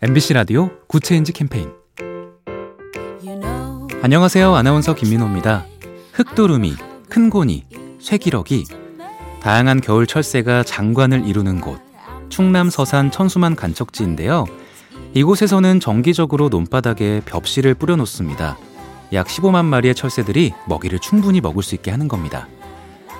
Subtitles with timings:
[0.00, 1.72] MBC 라디오 Good Change 캠페인
[4.00, 4.54] 안녕하세요.
[4.54, 5.66] 아나운서 김민호입니다.
[6.12, 6.76] 흑두루미,
[7.08, 7.64] 큰고니,
[7.98, 8.64] 쇠기러기
[9.40, 11.80] 다양한 겨울 철새가 장관을 이루는 곳
[12.28, 14.44] 충남 서산 천수만 간척지인데요.
[15.14, 18.56] 이곳에서는 정기적으로 논바닥에 볍씨를 뿌려 놓습니다.
[19.12, 22.46] 약 15만 마리의 철새들이 먹이를 충분히 먹을 수 있게 하는 겁니다.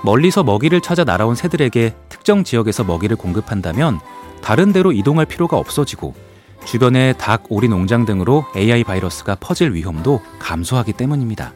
[0.05, 3.99] 멀리서 먹이를 찾아 날아온 새들에게 특정 지역에서 먹이를 공급한다면
[4.43, 6.28] 다른 데로 이동할 필요가 없어지고
[6.69, 11.55] 주변의 닭, 오리 농장 등으로 AI 바이러스가 퍼질 위험도 감소하기 때문입니다.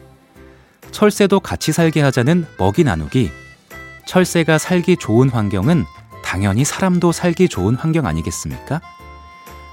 [0.89, 3.29] 철새도 같이 살게 하자는 먹이 나누기.
[4.07, 5.85] 철새가 살기 좋은 환경은
[6.25, 8.81] 당연히 사람도 살기 좋은 환경 아니겠습니까?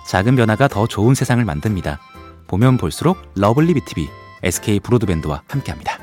[0.07, 2.01] 작은 변화가 더 좋은 세상을 만듭니다.
[2.47, 4.11] 보면 볼수록 lovely B tv
[4.43, 6.00] SK 브로드밴드와 함께합니다.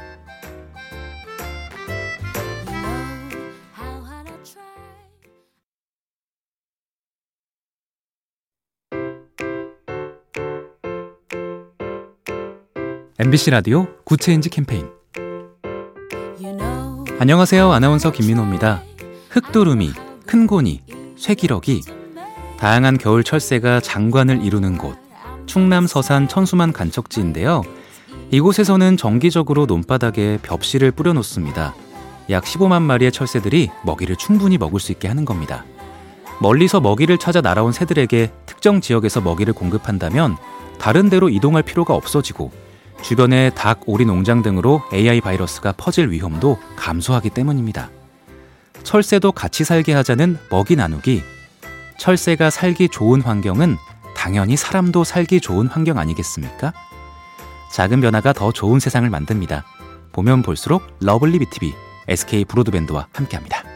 [13.20, 14.88] MBC 라디오 Good Change 캠페인
[17.18, 17.72] 안녕하세요.
[17.72, 18.84] 아나운서 김민호입니다.
[19.32, 19.92] 흑두루미,
[20.28, 20.84] 큰고니,
[21.18, 21.82] 쇠기러기
[22.60, 24.96] 다양한 겨울 철새가 장관을 이루는 곳
[25.48, 27.64] 충남 서산 천수만 간척지인데요.
[28.30, 31.74] 이곳에서는 정기적으로 논바닥에 볍씨를 뿌려 놓습니다.
[32.30, 35.66] 약 15만 마리의 철새들이 먹이를 충분히 먹을 수 있게 하는 겁니다.
[36.40, 40.38] 멀리서 먹이를 찾아 날아온 새들에게 특정 지역에서 먹이를 공급한다면
[40.78, 42.67] 다른 데로 이동할 필요가 없어지고
[43.02, 47.90] 주변의 닭, 오리 농장 등으로 AI 바이러스가 퍼질 위험도 감소하기 때문입니다.
[48.84, 51.22] 철새도 같이 살게 하자는 먹이 나누기.
[51.98, 53.78] 철새가 살기 좋은 환경은
[54.16, 56.74] 당연히 사람도 살기 좋은 환경 아니겠습니까?
[57.72, 59.66] 작은 변화가 더 좋은 세상을 만듭니다.
[60.12, 61.74] 보면 볼수록 lovely B tv
[62.08, 63.67] SK 브로드밴드와 함께합니다.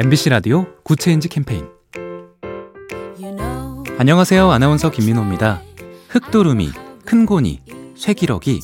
[0.00, 1.66] MBC 라디오 Good Change 캠페인
[3.98, 4.48] 안녕하세요.
[4.48, 5.60] 아나운서 김민호입니다.
[6.10, 6.70] 흑두루미,
[7.04, 7.60] 큰 고니,
[7.96, 8.60] 쇠기러기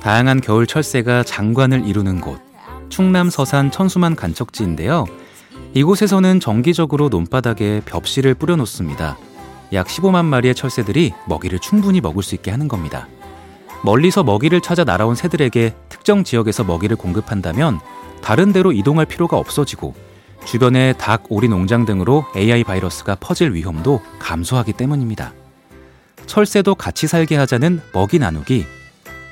[0.00, 2.40] 다양한 겨울 철새가 장관을 이루는 곳
[2.90, 5.06] 충남 서산 천수만 간척지인데요.
[5.74, 9.18] 이곳에서는 정기적으로 논바닥에 볍씨를 뿌려 놓습니다.
[9.72, 13.08] 약 15만 마리의 철새들이 먹이를 충분히 먹을 수 있게 하는 겁니다.
[13.82, 17.80] 멀리서 먹이를 찾아 날아온 새들에게 특정 지역에서 먹이를 공급한다면
[18.22, 20.11] 다른 데로 이동할 필요가 없어지고
[20.44, 25.32] 주변의 닭, 오리 농장 등으로 AI 바이러스가 퍼질 위험도 감소하기 때문입니다.
[26.26, 28.66] 철새도 같이 살게 하자는 먹이 나누기.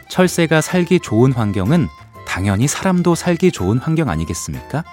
[0.09, 1.89] 철새가 살기 좋은 환경은
[2.27, 4.85] 당연히 사람도 살기 좋은 환경 아니겠습니까?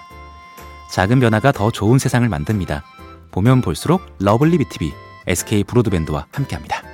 [0.90, 2.82] 작은 변화가 더 좋은 세상을 만듭니다.
[3.30, 4.92] 보면 볼수록 lovely B tv
[5.26, 6.87] SK 브로드밴드와 함께합니다.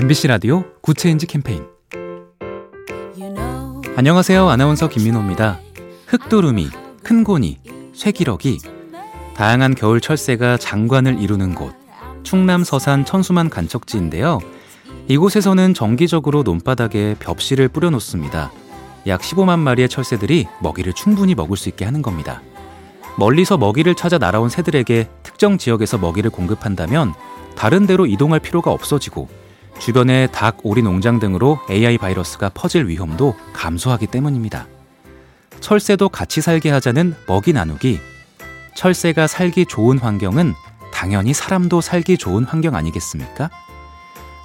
[0.00, 1.64] MBC 라디오 Good Change 캠페인
[3.96, 4.48] 안녕하세요.
[4.48, 5.58] 아나운서 김민호입니다.
[6.06, 6.68] 흑두루미,
[7.02, 7.58] 큰고니,
[7.94, 8.60] 쇠기러기
[9.34, 11.74] 다양한 겨울 철새가 장관을 이루는 곳
[12.22, 14.38] 충남 서산 천수만 간척지인데요.
[15.08, 18.52] 이곳에서는 정기적으로 논바닥에 볍씨를 뿌려 놓습니다.
[19.08, 22.40] 약 15만 마리의 철새들이 먹이를 충분히 먹을 수 있게 하는 겁니다.
[23.16, 27.14] 멀리서 먹이를 찾아 날아온 새들에게 특정 지역에서 먹이를 공급한다면
[27.56, 29.47] 다른 데로 이동할 필요가 없어지고
[29.78, 34.66] 주변의 닭, 오리 농장 등으로 AI 바이러스가 퍼질 위험도 감소하기 때문입니다.
[35.60, 38.00] 철새도 같이 살게 하자는 먹이 나누기.
[38.74, 40.54] 철새가 살기 좋은 환경은
[40.92, 43.50] 당연히 사람도 살기 좋은 환경 아니겠습니까?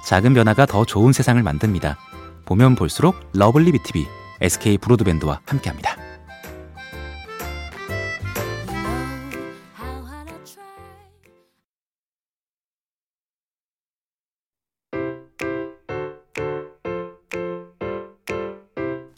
[0.06, 1.98] 작은 변화가 더 좋은 세상을 만듭니다.
[2.44, 4.06] 보면 볼수록 lovely B tv
[4.40, 5.93] SK 브로드밴드와 함께합니다.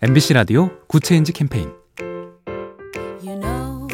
[0.07, 1.73] MBC 라디오 Good Change 캠페인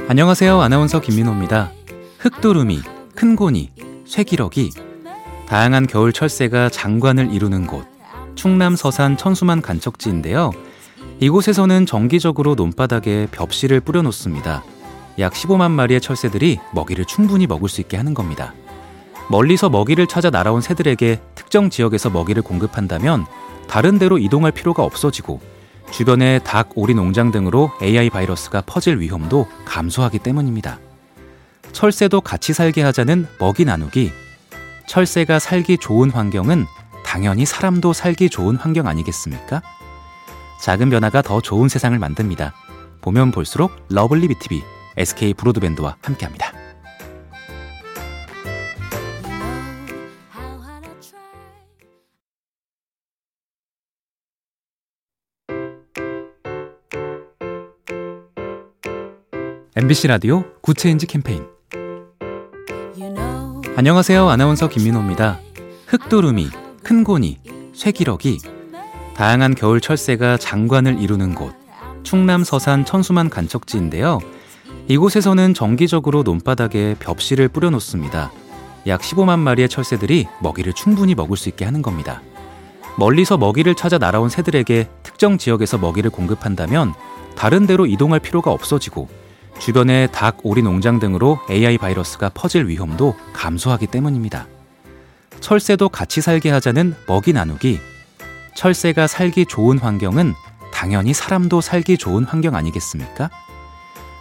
[0.08, 0.60] 안녕하세요.
[0.60, 1.72] 아나운서 김민호입니다.
[2.18, 2.82] 흑두루미,
[3.16, 3.70] 큰고니,
[4.04, 4.72] 쇠기러기
[5.48, 7.86] 다양한 겨울 철새가 장관을 이루는 곳
[8.34, 10.50] 충남 서산 천수만 간척지인데요.
[11.20, 14.62] 이곳에서는 정기적으로 논바닥에 볍씨를 뿌려 놓습니다.
[15.18, 18.52] 약 15만 마리의 철새들이 먹이를 충분히 먹을 수 있게 하는 겁니다.
[19.30, 23.24] 멀리서 먹이를 찾아 날아온 새들에게 특정 지역에서 먹이를 공급한다면
[23.66, 25.40] 다른 데로 이동할 필요가 없어지고
[25.92, 30.78] 주변의 닭, 오리 농장 등으로 AI 바이러스가 퍼질 위험도 감소하기 때문입니다.
[31.72, 34.10] 철새도 같이 살게 하자는 먹이 나누기.
[34.88, 36.66] 철새가 살기 좋은 환경은
[37.04, 39.62] 당연히 사람도 살기 좋은 환경 아니겠습니까?
[40.62, 42.54] 작은 변화가 더 좋은 세상을 만듭니다.
[43.02, 44.62] 보면 볼수록 lovely B tv
[44.96, 46.51] SK 브로드밴드와 함께합니다.
[59.74, 61.46] MBC 라디오 Good Change 캠페인
[63.74, 64.28] 안녕하세요.
[64.28, 65.40] 아나운서 김민호입니다.
[65.86, 66.50] 흑두루미,
[66.82, 67.38] 큰고니,
[67.72, 68.38] 쇠기러기
[69.14, 71.54] 다양한 겨울 철새가 장관을 이루는 곳
[72.02, 74.18] 충남 서산 천수만 간척지인데요.
[74.88, 78.30] 이곳에서는 정기적으로 논바닥에 볍씨를 뿌려 놓습니다.
[78.86, 82.20] 약 15만 마리의 철새들이 먹이를 충분히 먹을 수 있게 하는 겁니다.
[82.98, 86.92] 멀리서 먹이를 찾아 날아온 새들에게 특정 지역에서 먹이를 공급한다면
[87.36, 89.21] 다른 데로 이동할 필요가 없어지고
[89.62, 94.48] 주변의 닭, 오리 농장 등으로 AI 바이러스가 퍼질 위험도 감소하기 때문입니다.
[95.38, 97.78] 철새도 같이 살게 하자는 먹이 나누기.
[98.56, 100.34] 철새가 살기 좋은 환경은
[100.74, 103.30] 당연히 사람도 살기 좋은 환경 아니겠습니까?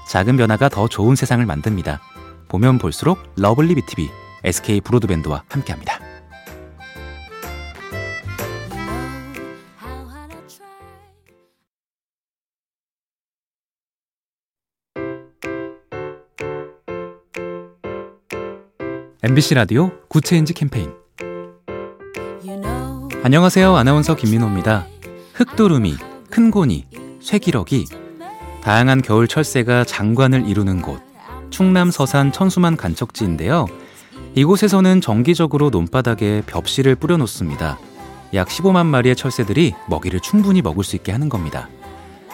[0.07, 2.01] 작은 변화가 더 좋은 세상을 만듭니다.
[2.47, 4.11] 보면 볼수록 lovely B tv
[4.43, 6.00] SK 브로드밴드와 함께합니다.
[19.23, 20.91] MBC 라디오 Good Change 캠페인
[23.21, 23.75] 안녕하세요.
[23.75, 24.87] 아나운서 김민호입니다.
[25.35, 25.95] 흑두루미,
[26.31, 26.87] 큰고니,
[27.21, 27.85] 쇠기러기
[28.63, 30.99] 다양한 겨울 철새가 장관을 이루는 곳
[31.51, 33.67] 충남 서산 천수만 간척지인데요.
[34.33, 37.77] 이곳에서는 정기적으로 논바닥에 볍씨를 뿌려 놓습니다.
[38.33, 41.69] 약 15만 마리의 철새들이 먹이를 충분히 먹을 수 있게 하는 겁니다.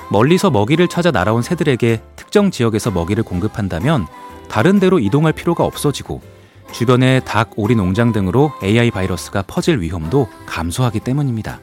[0.10, 4.08] 멀리서 먹이를 찾아 날아온 새들에게 특정 지역에서 먹이를 공급한다면
[4.48, 6.37] 다른 데로 이동할 필요가 없어지고
[6.72, 11.60] 주변의 닭, 오리 농장 등으로 AI 바이러스가 퍼질 위험도 감소하기 때문입니다.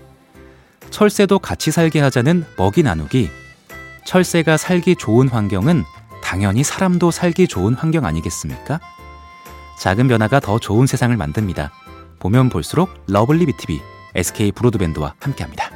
[0.90, 3.30] 철새도 같이 살게 하자는 먹이 나누기.
[4.04, 5.84] 철새가 살기 좋은 환경은
[6.22, 8.80] 당연히 사람도 살기 좋은 환경 아니겠습니까?
[9.78, 11.72] 작은 변화가 더 좋은 세상을 만듭니다.
[12.18, 13.80] 보면 볼수록 lovely B tv
[14.14, 15.73] SK 브로드밴드와 함께합니다.